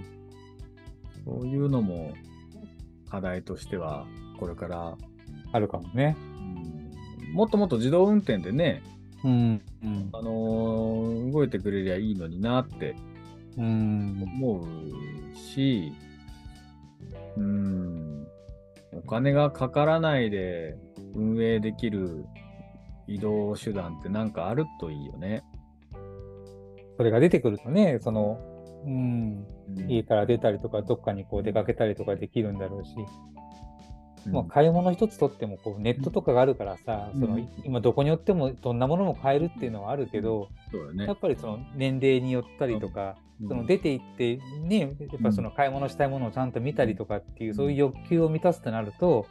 [0.00, 0.04] ん。
[1.24, 2.12] そういうのも
[3.08, 4.06] 課題としては、
[4.38, 4.96] これから、
[5.52, 6.16] あるかもね。
[7.34, 8.82] うんもっともっと自動運転でね、
[9.24, 9.62] うん。
[9.82, 10.10] うん。
[10.12, 12.94] あのー動いてくれりゃいいのになって
[13.56, 14.22] うん。
[14.22, 15.92] 思うし、
[17.36, 18.26] うん、
[18.92, 20.76] お金がかからないで
[21.16, 22.24] 運営できる
[23.08, 25.42] 移動手段ってなんかあるといいよね。
[26.96, 28.38] それが出てくるとね、その、
[28.84, 29.44] うん、
[29.76, 33.43] うん家から出たりとか、どっかにこう出かけたりとかできるんだろうし、うん
[34.26, 37.20] もう買い物一つとってもこうネットとかがあるからさ、うん。
[37.20, 41.06] その今どこによってもどんなものも買えるっていうのはあるけど、そうだね。
[41.06, 44.90] やっぱりその年齢によったりとか、その出て行ってね、やっ
[45.22, 49.26] ぱその買い物したいものをちゃんと見たりとかっていう、そういう欲求を満たすとなると、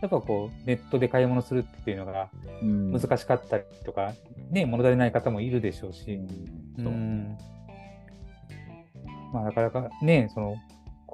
[0.00, 2.30] やっぱこうネットで買い物するっていうのが
[2.62, 2.92] うん。
[2.92, 4.12] 難しかったりとか、
[4.50, 6.20] ね、物足りない方もいるでしょうし、
[9.32, 10.56] まあ、なかなかね、その、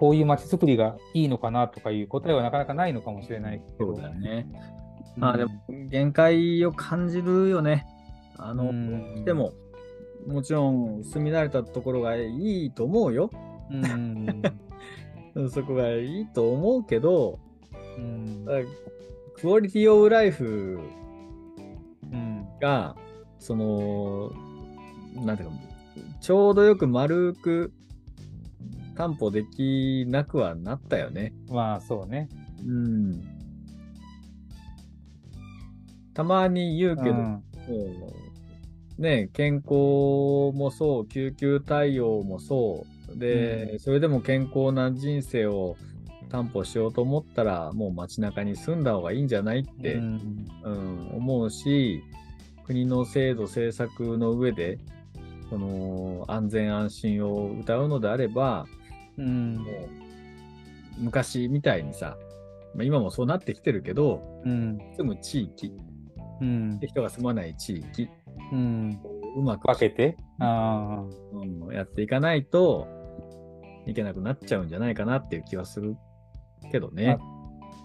[0.00, 3.94] こういう街づくりがいいのかなとかいう答えはなかなかないのかもしれないけど。
[3.94, 4.46] そうだよね。
[4.74, 4.80] うん
[5.16, 5.52] まあでも、
[5.88, 7.86] 限界を感じるよね。
[8.38, 9.52] あの、うんでも、
[10.26, 13.30] もちろん住み慣れたところがいいと思うよ。
[13.70, 14.42] うん。
[15.50, 17.38] そこがいいと思うけど、
[17.98, 18.46] うん
[19.36, 20.80] クオリティオブライフ
[22.10, 22.46] うん。
[22.60, 22.96] が、
[23.38, 24.32] その、
[25.16, 25.54] なんていうか、
[26.20, 27.72] ちょうどよく丸く
[28.96, 31.32] 担保できなくはなったよね。
[31.48, 32.28] まあ、そうね。
[32.66, 33.22] うん。
[36.14, 37.42] たまに言うけど、うん
[38.98, 39.72] ね、健康
[40.54, 45.76] もそう、救急対応もそう、で、それでも健康な人生を
[46.28, 50.16] 担保しようと思ったら、もう街中に住んだ方がいいんじゃないって、ううん
[50.66, 52.02] ん思うし、
[52.64, 54.78] 国の制度、政策の上で、
[55.48, 58.66] その安全安心を謳うのであれば、
[59.20, 59.66] うん。
[60.98, 62.16] 昔みたいにさ、
[62.74, 64.78] まあ、今もそうなってきてるけど、うん。
[64.96, 65.72] 住む地域、
[66.40, 66.78] うん。
[66.78, 68.08] で人が住まない地域、
[68.52, 69.00] うん
[69.36, 70.16] うまく分けて？
[70.40, 71.72] あうん。
[71.72, 72.88] やっていかないと
[73.86, 75.96] いけなくなっちゃうんじゃないかなっていう気はする
[76.72, 77.16] けどね。
[77.18, 77.40] ー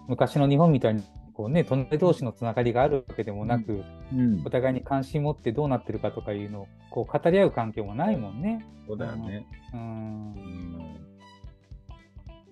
[0.08, 1.02] 昔の日本みたいに
[1.34, 4.42] こうね隣同士のつながりがあるわけでもなく、うん。
[4.44, 8.64] お、互いに関心持ってどうなってるかとかいうのをこう語り合う環境もないもんね。
[8.88, 9.46] そうだよね。
[9.72, 9.80] うん。
[9.80, 11.05] うん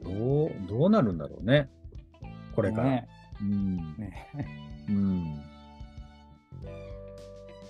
[0.05, 1.69] どう、どうなるんだろうね。
[2.55, 2.85] これから。
[2.85, 3.09] ね
[3.41, 3.77] うん。
[3.99, 4.29] ね
[4.89, 5.41] うん。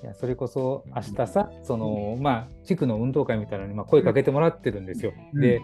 [0.02, 5.14] いやそれこそ明日さその、まあ、地区の運動会みたいなのに、まあ、声かけてもらってるんですよ。
[5.32, 5.62] うんで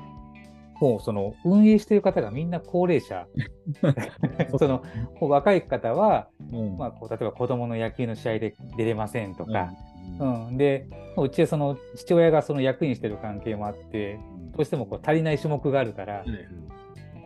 [0.80, 3.26] もうその運営してる方がみんな高齢者
[4.58, 4.82] その
[5.20, 9.74] 若い方は、うんまあ、こう例えば子供の野球の試合で出れませんとか、
[10.18, 10.48] うん。
[10.48, 10.86] うんで
[11.16, 14.18] もううちはその父親がその役員してる関係もあって
[14.56, 16.24] どうしてもこう足りない種目があるから、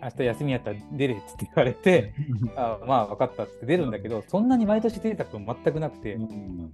[0.02, 2.14] 明日休みやったら出れっつって言われて、
[2.56, 6.72] あまあ分かったっつって出るんだけど、そんなに毎年出たこと全くなくて、うん。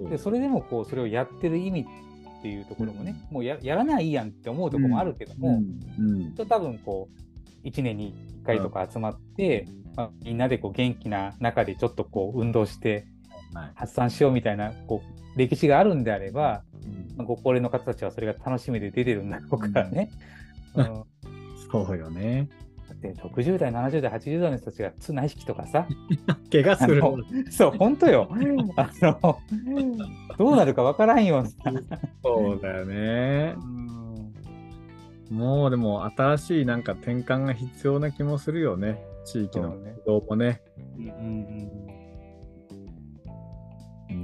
[0.00, 0.10] うん。
[0.10, 1.86] でそれでもこうそれをやってる意味
[2.38, 5.60] っていうところもね、もうややらないやんって思うところもあるけども、
[5.98, 6.34] うん。
[6.34, 7.08] と多分こ
[7.64, 13.04] う1年に1回とか集まって、まあ、みんなでこう元気な中でちょっとこう運動してはい
[13.74, 20.10] 発散しようみたいなこう歴史があるんであれば、うんまあご高齢の方たちはそれが楽しみで出てるんだろうからね。
[20.74, 21.02] うん
[21.70, 22.48] そうよね。
[22.88, 25.86] だって60代、70代、80代の人たちが綱引きとかさ、
[26.50, 27.02] 怪我する。
[27.50, 28.28] そう、本当よ。
[28.76, 29.38] あの、
[30.36, 31.44] どうなるかわからんよ。
[32.22, 35.34] そうだよねう。
[35.34, 38.98] んもうでも新しいなんか転換が必要な気もするよね。
[39.24, 39.94] 地域のもね。
[40.06, 41.99] うんうんほん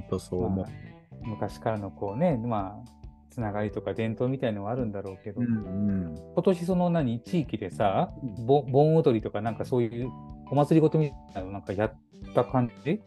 [0.08, 0.70] とそううん思うま。
[0.70, 2.90] あ昔からのこうね、まあ、
[3.30, 8.10] つながりとか伝統みたいのはあるんだろうけど、うん今年その何、地域でさ
[8.46, 10.10] 盆踊りとかなんかそういう
[10.50, 11.94] お祭りごとみたいなのなんかやっ
[12.34, 13.00] た感じ？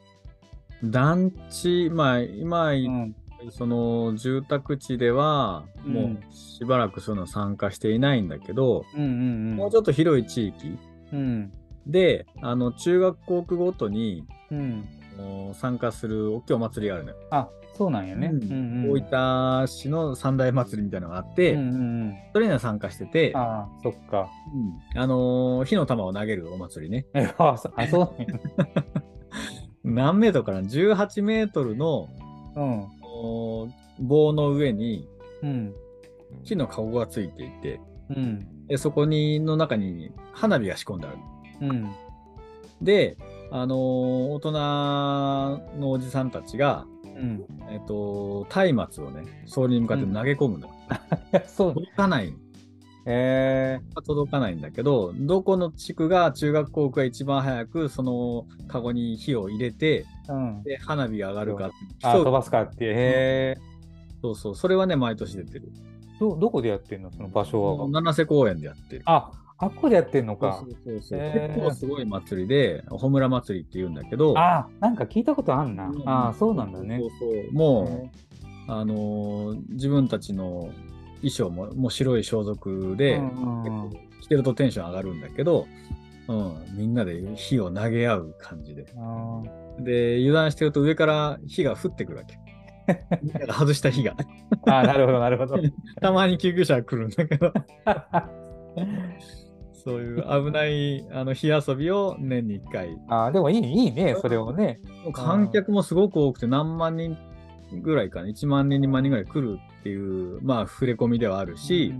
[0.83, 3.15] うん、団地、まあ今、うん。
[3.51, 9.13] その住宅地ではうんもうしばらくそういうの参加していないんだけど、うんうんう
[9.53, 9.55] ん。
[9.55, 10.77] もうちょっと広い地域
[11.13, 11.53] うん。
[11.88, 14.85] で、あの中学校区ごとにうん。
[15.53, 17.17] 参加する大きいお祭りがあるのよ。
[17.32, 18.32] あ、そうなんやね。
[18.88, 21.77] 大分市の三大祭りみたいなのがあって、うんうんう
[22.12, 22.13] ん。
[22.34, 24.29] それには参加してて、ああ、そっか。
[24.95, 27.05] うんあのー火の玉を投げるお祭りね。
[27.13, 28.39] え あ、そあそうなんや。
[29.84, 32.08] 何メートルかな ?18 メートルの
[32.55, 32.88] うん。
[33.03, 33.67] お
[33.99, 35.08] 棒の上に
[35.41, 35.73] うん。
[36.43, 37.79] 木のカゴがついていて、
[38.10, 38.67] うん。
[38.67, 41.17] でそこにの中に花火が仕込んである。
[41.62, 41.89] うん。
[42.82, 43.17] で、
[43.51, 43.79] あのー
[44.33, 44.51] 大人
[45.79, 47.45] のおじさんたちが、うん。
[47.69, 50.69] えっと、松明をね、総理に向かって投げ込むの。
[51.69, 51.73] う。
[51.73, 52.33] 届かない。
[53.05, 60.63] え届かないんだけど、どこの地区が中学校区が一番早くそのカゴに火を入れて、ー、うん。
[60.63, 61.71] で、花火が上がるか
[62.03, 62.85] あ、飛ばすかって。
[62.85, 63.57] へえ。
[64.21, 65.71] そうそう、それはね、毎年出てる。
[66.19, 67.12] ど、どこでやってんの？
[67.12, 67.89] その場所は。
[67.89, 69.01] 七瀬公園でやってる。
[69.05, 70.91] あ、あっこでやってんのかそ。
[70.91, 75.87] うそう結構すごい祭りで、穂村祭りって言うんだけど、あ、なんか聞いたことあんな。
[75.87, 77.09] うんあそうなんだねそう。
[77.09, 78.11] そうもう、へ
[78.67, 80.69] あのー自分たちの
[81.17, 85.65] 衣装ももう白い装束で、うんうんうん着てるとテンション上がるんだけど、
[86.27, 88.85] うん、みんなで火を投げ合う感じで。
[88.97, 89.41] あ
[89.79, 92.37] で、油断してると上から火が降ってくるわけ。
[93.51, 94.13] 外した火が。
[94.13, 94.25] ー
[94.71, 95.57] あー、なるほど、なるほど。
[96.01, 97.53] たまに救急車が来るんだけど、
[99.83, 102.97] そういう危ないあの火遊びを年に1回。
[103.07, 104.79] あーでもいい、いいね、それをね。
[105.13, 107.17] 観客もすごく多くて何万人
[107.81, 111.93] ぐらいかな、1万人、2万人ぐらい来るっていう、まあ、触れ込みではあるし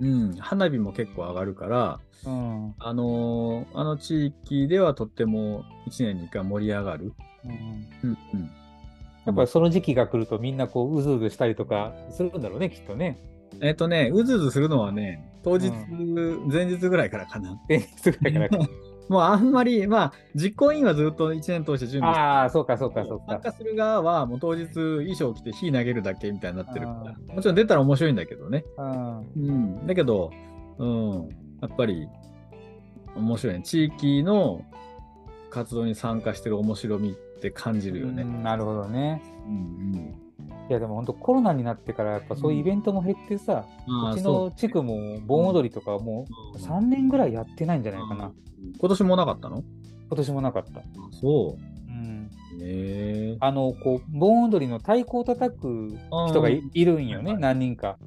[0.00, 7.14] う、んうん、花火も結構上がるから、うんあのーあの地域ではとっても1年に1回盛り上がる。
[7.44, 7.50] うん
[8.10, 8.50] うんうん
[9.26, 13.18] やっぱりその時期が来るとみんなこううずうずしたりとかするんだろうね、きっとね。
[13.60, 17.58] えっ、とね、うずうずするのはね、当日、う前日ぐらいからかな。
[17.68, 18.66] 前日ぐらいから。
[19.08, 23.24] もうあんまり、まあ、実行委員はずっと1年通して準備してああ、そうか、そうか、そうか。
[23.28, 28.64] 参加する側はもう当日衣装着て火投げるだけみたいになってるかあら、もちろん出たら面白いんだけどね。
[28.78, 29.86] うんうん。
[29.86, 30.30] だけど、
[30.78, 31.28] うん、
[31.60, 32.06] やっぱり
[33.16, 33.62] 面白いね。
[33.62, 34.64] 地域の
[35.50, 38.22] 活動に参加してる面白みっって感じるよね。
[38.22, 39.22] うんなるほどね。
[39.46, 40.14] うん
[40.70, 43.66] いやでも本当コロナになってからやっぱそういうイベントも減ってさ、
[44.12, 46.64] うちの地区も盆踊りとかもううん。
[46.64, 48.30] 3年ぐらいやってないんじゃないかな。
[48.78, 49.64] 今年もなかったの？
[50.06, 50.78] 今年もなかった。
[50.78, 50.82] あ
[51.20, 51.56] そ
[51.88, 51.92] う。
[51.92, 52.30] ん、
[52.60, 52.64] う。
[52.64, 53.36] へえ。
[53.40, 57.98] あのこう盆踊りの太鼓を叩く人がいいるんよね、はい何人か。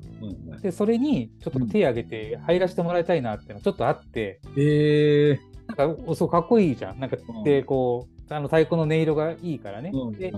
[0.62, 4.39] でそれにちょっと手挙げて入らせてもらいたいなってのちょっとあって。
[4.56, 5.39] へえ。
[5.67, 6.99] なんかおそうかっこいいじゃん。
[7.02, 7.43] なんかうん。
[7.43, 9.91] でこうあの太鼓の音色がいいからね。
[9.93, 10.13] うん。
[10.13, 10.33] で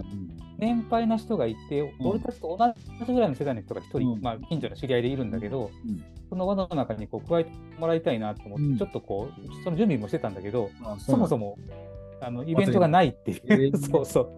[0.57, 2.07] 年配な人がいて、うん。
[2.07, 4.21] 俺たちと同じぐらいの世代の人が一人、うん。
[4.21, 6.03] まあ、近所の知り合いでいるんだけど、うん。
[6.29, 8.77] その輪の中にこう加えてもらいたいなと思って、うん。
[8.77, 11.57] ちょっとこう、その準備もしてたんだけど、あそもそも。
[11.57, 11.57] も
[12.21, 14.31] あのイベントがないっていう、えー そうそう。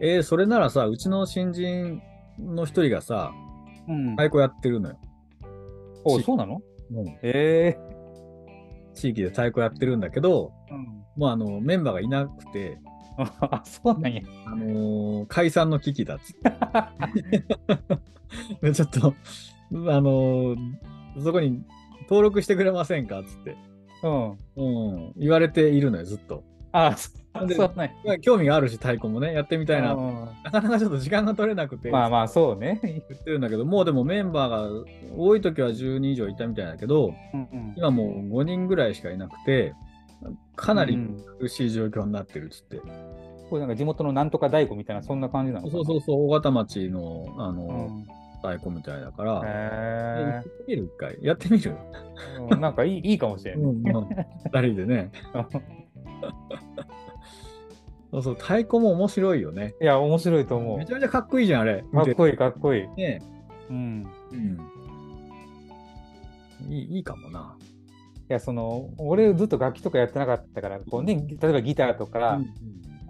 [0.00, 2.00] えー、それならさ、うちの新人
[2.38, 3.32] の一人がさ、
[3.88, 4.98] うん、太鼓やってるのよ。
[6.04, 6.60] おしそうなの？
[6.92, 7.18] うん。
[7.22, 7.76] え
[8.94, 12.78] 地域で太鼓やってるんだけど、ーうん、もうあのメンバーがいなくて、
[13.40, 14.22] あそうなんや。
[14.46, 16.52] あのー解散の危機だっつって。
[18.62, 20.56] でちょっと、あのー
[21.22, 21.64] そこに
[22.02, 23.56] 登録してくれませんかっつって、
[24.04, 24.30] うん。
[24.56, 26.44] うん、言われているのよ、ずっと。
[26.70, 27.10] あそ
[27.46, 27.92] でそうなんや。
[28.04, 29.94] まあ興味があるし、太鼓もね、やってみたいな。
[29.94, 32.78] うんなかなかちょっと時間が取れなくて、まあまあ、そうね。
[32.84, 34.68] 言ってるんだけど、もうでもメンバーが
[35.16, 39.74] 多い時は10人以上いたみたいだけど、うんうん今もう5人ぐらいしかいなくて、
[40.58, 42.80] かなりうん苦しい状況になってるっつって。
[43.48, 49.48] これなんか地元のなんとか太鼓みたいな、そんな感じなのそうそうそう、大型町のあの、うん太鼓みたいだから、へ
[50.30, 51.18] やってみる一回。
[51.20, 51.74] やってみる？
[52.38, 53.62] ーうんなんかいい いいかもしれない。
[53.62, 54.08] うん、うん
[54.52, 55.10] 二人でね。
[58.12, 59.74] そうそう、太鼓も面白いよね。
[59.82, 60.92] いや、面白いと思うめち。
[60.92, 61.84] ゃめちゃかっこいいじゃん、あれ。
[61.84, 62.84] いかっこいい、かっこいい。
[62.84, 62.86] い。
[62.96, 63.20] ね
[63.68, 64.06] うん。
[64.30, 64.58] うん。
[66.72, 67.57] いいいいかもな。
[68.28, 72.46] いや、その、俺ずっと楽器とかやってなかったから、こうね、例えばギターとか、うん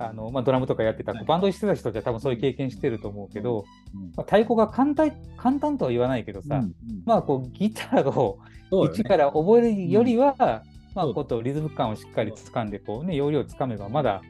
[0.01, 1.25] あのまあ、ドラムとかやってた、はい。
[1.25, 6.73] バンドしてた人って多分そういう経験してると思うけど、うんまあ、太鼓が簡単簡単とは言わないけどさ、うんうん。
[7.05, 8.39] まあこうギターを。
[8.93, 10.37] 一から覚えるよりは、
[10.95, 14.21] まあことリズム感をしっかり掴んでこうね要領をつかめばまだ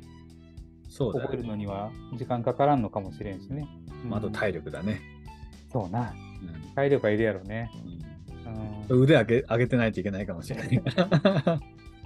[0.96, 3.68] 覚えるのには時間かからんのかもしれんしね。
[4.04, 4.32] まああとうん。
[4.32, 5.02] 体力だね。
[5.70, 6.14] そうな。
[6.40, 6.74] うん。
[6.74, 7.70] 体力はいるやろね。
[7.84, 7.97] うん、
[8.88, 10.82] 腕上げ上げてないといけないかもしれない。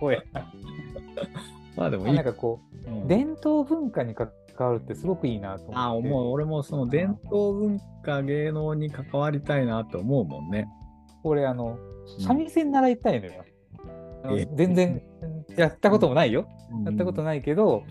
[0.00, 0.20] おや
[1.76, 2.24] まあでもいいなん。
[2.24, 4.28] かこううん伝統文化に関
[4.59, 5.76] わるってすごくいいなと思って。
[5.76, 10.68] ああ、もう俺もその伝統文化、芸能に関わりたいなと思うもんね。
[11.24, 11.78] 俺あの
[12.18, 13.33] 三味線習いたいのよ。
[14.24, 15.02] あのえ全然
[15.57, 16.46] やったこともないよ。
[16.85, 17.85] やったこといないけど、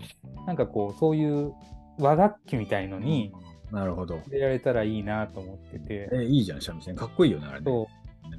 [0.46, 1.52] なんかこうそういう
[1.98, 3.32] 和楽器みたいのに
[3.70, 4.18] なるほど。
[4.26, 6.94] 入れられたらいいなと思ってて、え、いいじゃん、三味線。
[6.94, 7.64] かっこいいよね、あれね。
[7.64, 7.86] そう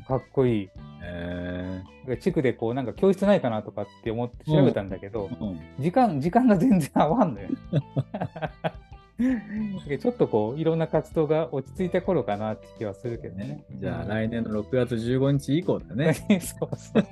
[0.07, 0.69] かっこいい。
[1.05, 1.81] え
[2.21, 7.49] 地区でこうなんか教室ないかなとかって思って調べたんだけど、ーうん時間時間が全然合わんのよ。
[9.87, 13.65] でちょっとこういろんな活動が落ち着いた頃かなって気はするけどねね。
[13.79, 16.13] じゃあ来年の6月15日以降だね。
[16.41, 17.03] そうそう。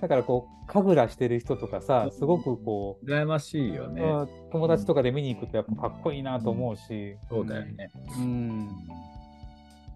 [0.00, 4.02] だからこう神楽してる人とかさすごくこう、羨ましいよね。
[4.02, 7.90] うん友達とかで見に行くとやっぱかっこいいなと思うし、そうだよね。
[8.18, 8.68] うん。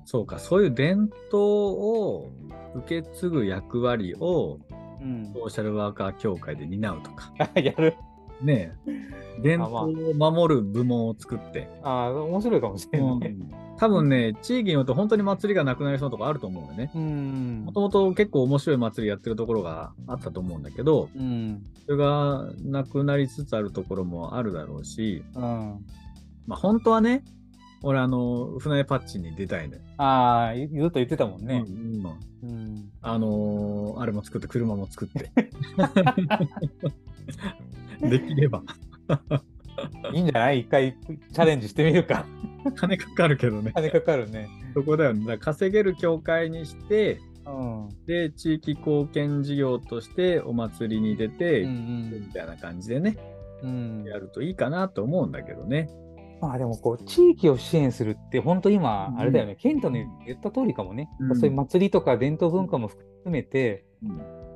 [0.05, 2.31] そうか、そういう伝統を
[2.75, 4.61] 受け継ぐ役割を
[5.05, 5.33] うん。
[5.35, 7.33] ソーシャルワーカー協会で担うとか。
[7.39, 7.95] あ やる。
[8.41, 11.69] ねえ伝統を守る部門を作って。
[11.83, 13.37] ああ、面白いかもしれないね。
[13.77, 16.91] 多分ね、地域によって本当に祭りがなくなりそうなとこあると思うよね。
[16.95, 17.73] うんも。
[17.73, 21.63] ともと結構面白い祭りやってるところがあったと思うんだけど、うん。
[21.85, 25.43] それがなくなりつつあるところもあるだろうし、うん。
[26.47, 27.25] まあ本当はね、
[27.87, 29.81] 俺あの、船パッチに出たいのよ。
[29.99, 31.71] ああ、ずっと言ってたもんねう。
[31.71, 32.07] ん
[32.43, 32.91] うんうん。
[33.03, 35.31] あのーあれも作って、車も作って。
[38.09, 38.63] できれば。
[40.13, 40.61] いいんじゃない？
[40.61, 40.97] 一回
[41.33, 42.27] チャレンジしてみるか。
[42.77, 43.73] 金かかるけどね。
[43.75, 44.49] 金かかるね。
[44.75, 45.27] そこだよね。
[45.27, 47.89] だ稼げる協会にして、うん。
[48.07, 53.19] で、地域貢献事業としてお祭りに出て、うんみたいな感じでね、
[53.63, 54.05] うん。
[54.05, 55.91] やるといいかなと思うんだけどね。
[56.45, 59.19] まあでもこう地域を支援するって本当今うん。
[59.19, 61.37] あれだよね、ケントの言った通りかもね、うん。
[61.37, 63.85] そういう祭りとか伝統文化も含めて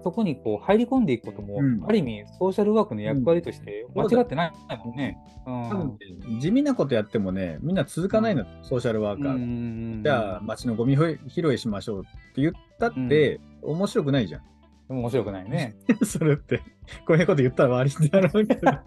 [0.05, 1.85] そこにこう入り込んでいくことも、うん。
[1.85, 4.53] ある意味ソーシャルワークの役割として間違ってない
[4.85, 5.19] もんね。
[5.47, 6.41] うん。
[6.41, 9.33] 地味なことやってもね、みんな続かないの、ソーシャルワーカー。
[9.33, 12.03] うんじゃあ、街のゴミ拾いしましょうっ
[12.35, 14.43] て言ったって、面白くないじゃん。
[14.89, 15.77] 面白くないね。
[16.05, 16.63] それって、
[17.07, 18.71] こういうこと言ったら終わりだろうけど、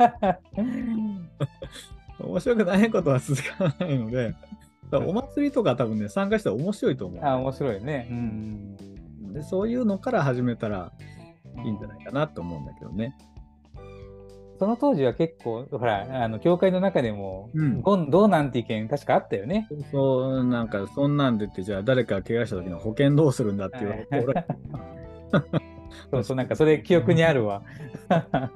[2.24, 4.36] 面白くないことは続かないので、
[4.92, 7.24] お祭りとか多分ね、参加したら面白いと思う。
[7.24, 8.08] あ面白いね。
[8.10, 8.78] うん
[9.34, 10.92] でそういうのから始めたら
[11.64, 13.16] いいんじゃないかなと思うんだけどね。
[14.60, 19.68] その当時は結構、ほら、あの教会の中でも、うんどうなんて意見、確かあったよね。
[19.92, 24.46] そう、なんか、そんなんでって、じゃあ誰かが怪我した時の保険どうするんだって言われて、俺
[26.12, 27.64] そうそう、なんかそれ記憶にあるわ。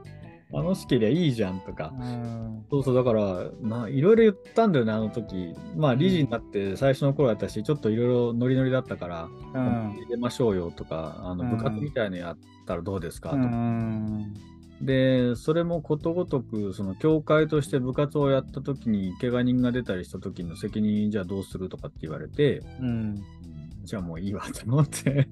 [0.62, 1.94] 楽しけりゃいいじゃんとか。
[2.00, 5.54] うんそうそう、だから、まあ、いろいろ言ったんだよね、あの時。
[5.76, 13.46] まあ、理事になって最初の頃だったし、ちょっといろいろノリノリだったから、うん入れましょうよとか、あのうん部活みたいのやったらどうですかうとか。
[13.46, 14.34] ん
[14.82, 23.24] で、それもことごとく、その教会として部活をやった時に、怪我人が出たりした時の責任、じゃあどうするとかって言われて、うん
[23.84, 25.30] じゃあもういいわと思って。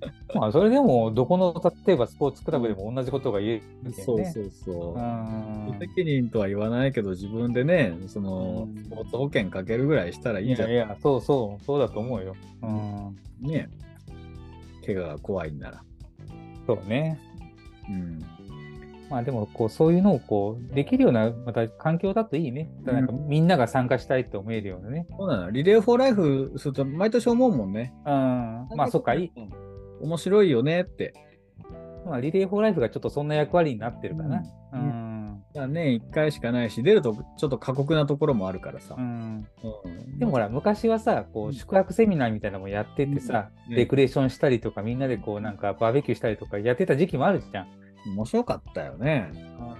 [0.34, 1.54] まあ、それでも、どこの、
[1.86, 3.92] 例えばスポーツクラブでも同じことが言えるね。
[3.92, 4.94] そうそうそう。
[4.94, 12.34] うん責任とは言わないけど、自分でね、そのうんスポーツ保険かけるぐらいしたらいいんじゃないいやいや、そうそう、そうだと思うよ。
[12.62, 13.68] うん、ね。
[14.84, 15.82] 怪我が怖いんなら。
[16.66, 17.18] そうね。
[17.88, 18.18] うん。
[19.10, 22.70] まあでも、こう、そういうのをこう、できるような、また環境だといいね。
[22.84, 25.06] なんかみんなが参加したいと思えるようなね。
[25.18, 25.50] そうなの。
[25.50, 27.92] リレー・フォー・ライフすると毎年思うもんね。
[28.06, 28.12] うん。
[28.76, 29.32] まあ、そっか、いい。
[29.36, 29.50] うん
[30.00, 31.14] 面白いよねって。
[32.06, 34.38] まあ、リレー・フォー・ライフがちょっとそんな役割になってるかな。
[34.38, 34.42] う
[34.72, 35.42] うんん。
[35.54, 39.00] だね、1回しかないし、出るとちょっと過酷なところもあるからさう。
[39.00, 39.46] ん。
[39.84, 47.68] うんでもほら、昔はさ、こう、宿泊セミナーみたいなのもやっててさ、うんレクレーションしたりとか、みんなでこう、なんかバーベキューしたりとかやってた時期もあるじゃん。
[48.06, 49.30] 面白かったよね。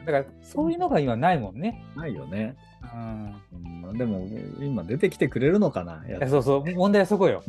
[0.05, 1.83] だから、そういうのが今ないもんね。
[1.97, 2.57] ないよね。
[2.95, 3.35] うん。
[3.89, 4.27] うん、でも、
[4.61, 7.43] 今出てきてくれるのかなやいやそうそう、問題はそこよ。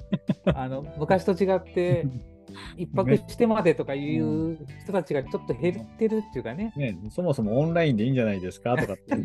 [0.53, 2.07] あの昔と違って、
[2.77, 9.15] 一泊してまでとかいう人たちがちょっと減ってるっていうかね、ね、そもそもオンラインでいいんじゃないですかとかって。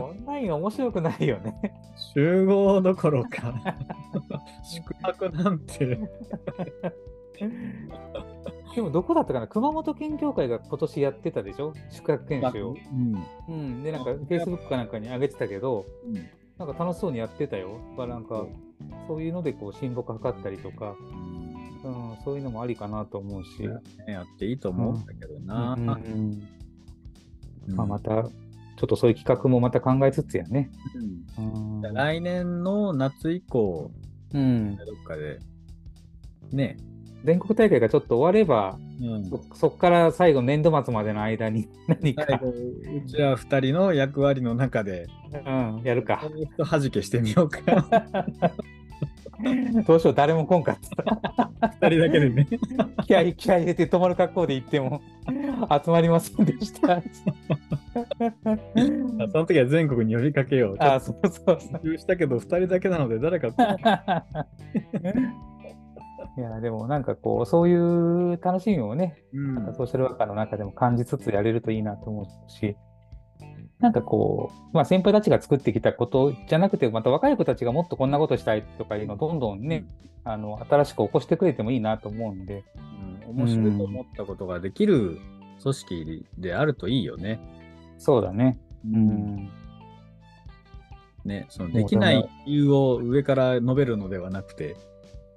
[0.00, 1.54] オンラインは面白くないよね。
[2.14, 3.54] 集合どころか。
[4.64, 5.98] 宿泊なんて。
[8.74, 12.76] でもどこだったかな、熊本県協会が今年やってたでしょ、宿泊研修を。
[12.92, 13.24] うん。
[13.48, 16.14] うん、で、なんか Facebook かなんかに上げてたけど、うん。
[16.58, 17.80] なんか楽しそうにやってたよ。
[17.96, 18.46] なんか、
[19.08, 21.45] そういうのでこう親睦図ったりとか、うん、
[22.24, 23.62] そういうのもありかなと思うし。
[23.62, 25.74] ねやっていいと思うんだけどな。
[25.78, 25.88] うんうん
[27.68, 28.30] うんまあ、また、ちょ
[28.84, 30.70] っとそういう企画もまた考えつつやね。
[31.36, 33.90] うんうん来年の夏以降、
[34.34, 35.38] うん、どっかで、
[36.52, 36.76] ね、
[37.24, 45.06] 全国大会がちょっと終われば、うん、そそこから最後、年度末までの間に 何か、うちら二人の役割の中で、
[45.44, 46.22] うん、やるか。
[46.56, 47.60] とはじけしてみようか。
[49.86, 50.78] どうしよう、誰も来んかっ
[51.36, 51.45] た。
[51.60, 52.48] 二人だけでね。
[53.06, 55.00] 気合い気合い入れて泊まる格好で行っても
[55.84, 57.02] 集まりませんでした。
[59.32, 60.76] その時は全国に呼びかけよう。
[60.78, 61.60] あ、そうそう
[61.98, 63.48] したけど、二人だけなので、誰か。
[66.36, 72.76] いや、でもなんかこう、そういう楽しみをね、うんソーシャルワーカーの中でも感じつつやれるといいなと思うし、
[73.80, 79.84] なんかこう、まあ、先輩たちが作ってきたことじゃなくて、また若い子たちがもっとこんなことしたいとかいうのをどんどんね、
[80.24, 82.86] あの新しく起こしてくれてもいいなと思うんで、うん
[83.26, 85.18] 面白いと思ったことができる
[85.60, 87.40] 組織であるといいよね。
[87.98, 88.58] そうだね。
[88.84, 89.50] ううん。
[91.24, 94.76] ね、そのできない理由を上から述べるのではなくて、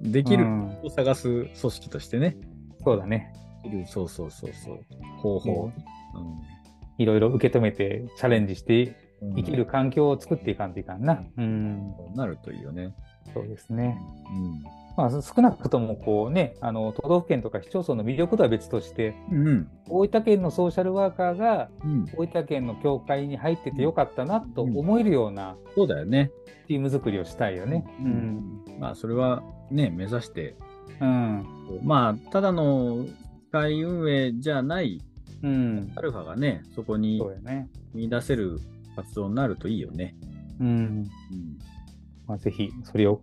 [0.02, 2.38] できるうんを探す組織としてね、
[2.84, 3.34] そうだね。
[3.88, 4.80] そうそうそうそう、
[5.18, 5.72] 方法。
[7.00, 11.24] いろいろ受け止めてチャレンジしてうん生きる環境を作っていかんといかんな。
[11.38, 11.94] うん。
[11.98, 12.94] そうなるといいよね。
[13.34, 13.98] そうですね。
[14.34, 14.64] うん。
[14.96, 19.68] まあ、少なくともこうね、あの都道府県とか市町村の魅力とは別として、うん。
[19.90, 22.06] 大分県のソーシャルワーカーがうん。
[22.16, 26.32] 大分県の協会に入っててよかったなと思えるようなそうだよね。
[26.70, 27.86] チーム作りをしたいよね。
[28.00, 28.64] ううんん。
[28.80, 30.56] まあ、それはね、目指して、
[31.02, 31.46] うん。
[31.84, 33.06] まあ、ただの
[33.52, 35.02] 会運営じゃない
[35.44, 35.92] うん。
[35.96, 37.22] アルファがね、そこに。
[37.94, 38.60] 見出せる
[38.96, 40.16] 活動になるといいよね。
[40.60, 40.68] うん。
[40.68, 41.10] うん。
[42.28, 43.22] まあ、ぜひ、それを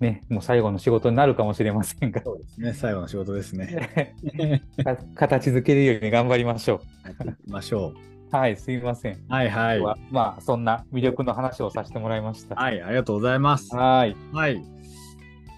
[0.00, 4.62] ね、もう最後の仕事になるかもしれませんが、そうですね、最後の仕事ですね。
[4.84, 7.94] か 形づけるように頑張りましょやっていきましょ
[8.32, 8.36] う。
[8.36, 9.14] はい、すいません。
[9.14, 9.18] う。
[9.28, 9.80] はいはい。
[9.80, 12.56] はまあ、そんな魅力の話をさせてもらいました。
[12.56, 13.74] はい、ありがとうございます。
[13.74, 14.16] はい。
[14.32, 14.62] はい。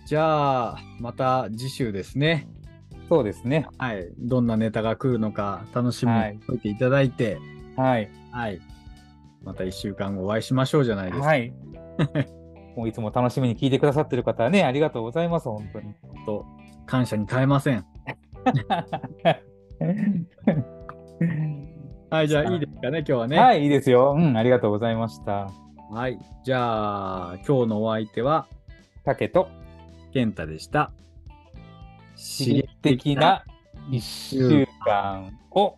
[0.07, 2.47] じゃあ、また次週ですね。
[3.09, 3.67] そうですね。
[3.79, 4.09] はい。
[4.19, 7.39] どんなネタが来るのか楽しみにはいしておいていただいて、
[7.77, 8.11] はい。
[8.33, 8.61] はい。
[9.45, 11.27] また1週間後お会いしましょうじゃないですか。
[11.27, 11.53] はい。
[12.77, 15.95] もういつも楽しみに聞いてくださってる方はね、ありがとうございます、本当に。
[16.27, 16.45] と
[16.87, 17.85] 感謝に耐えません。
[22.11, 23.39] はい、じゃあいいですかね、今日はね。。
[23.39, 24.15] はいい、いいですよ。
[24.17, 25.51] うん、ありがとうございました。
[25.91, 26.19] はい。
[26.45, 28.47] じゃあ、今日のお相手は、
[29.05, 29.49] 竹と
[30.13, 30.93] 健太でした。
[32.17, 33.45] 刺激的な
[33.91, 35.77] 1週間を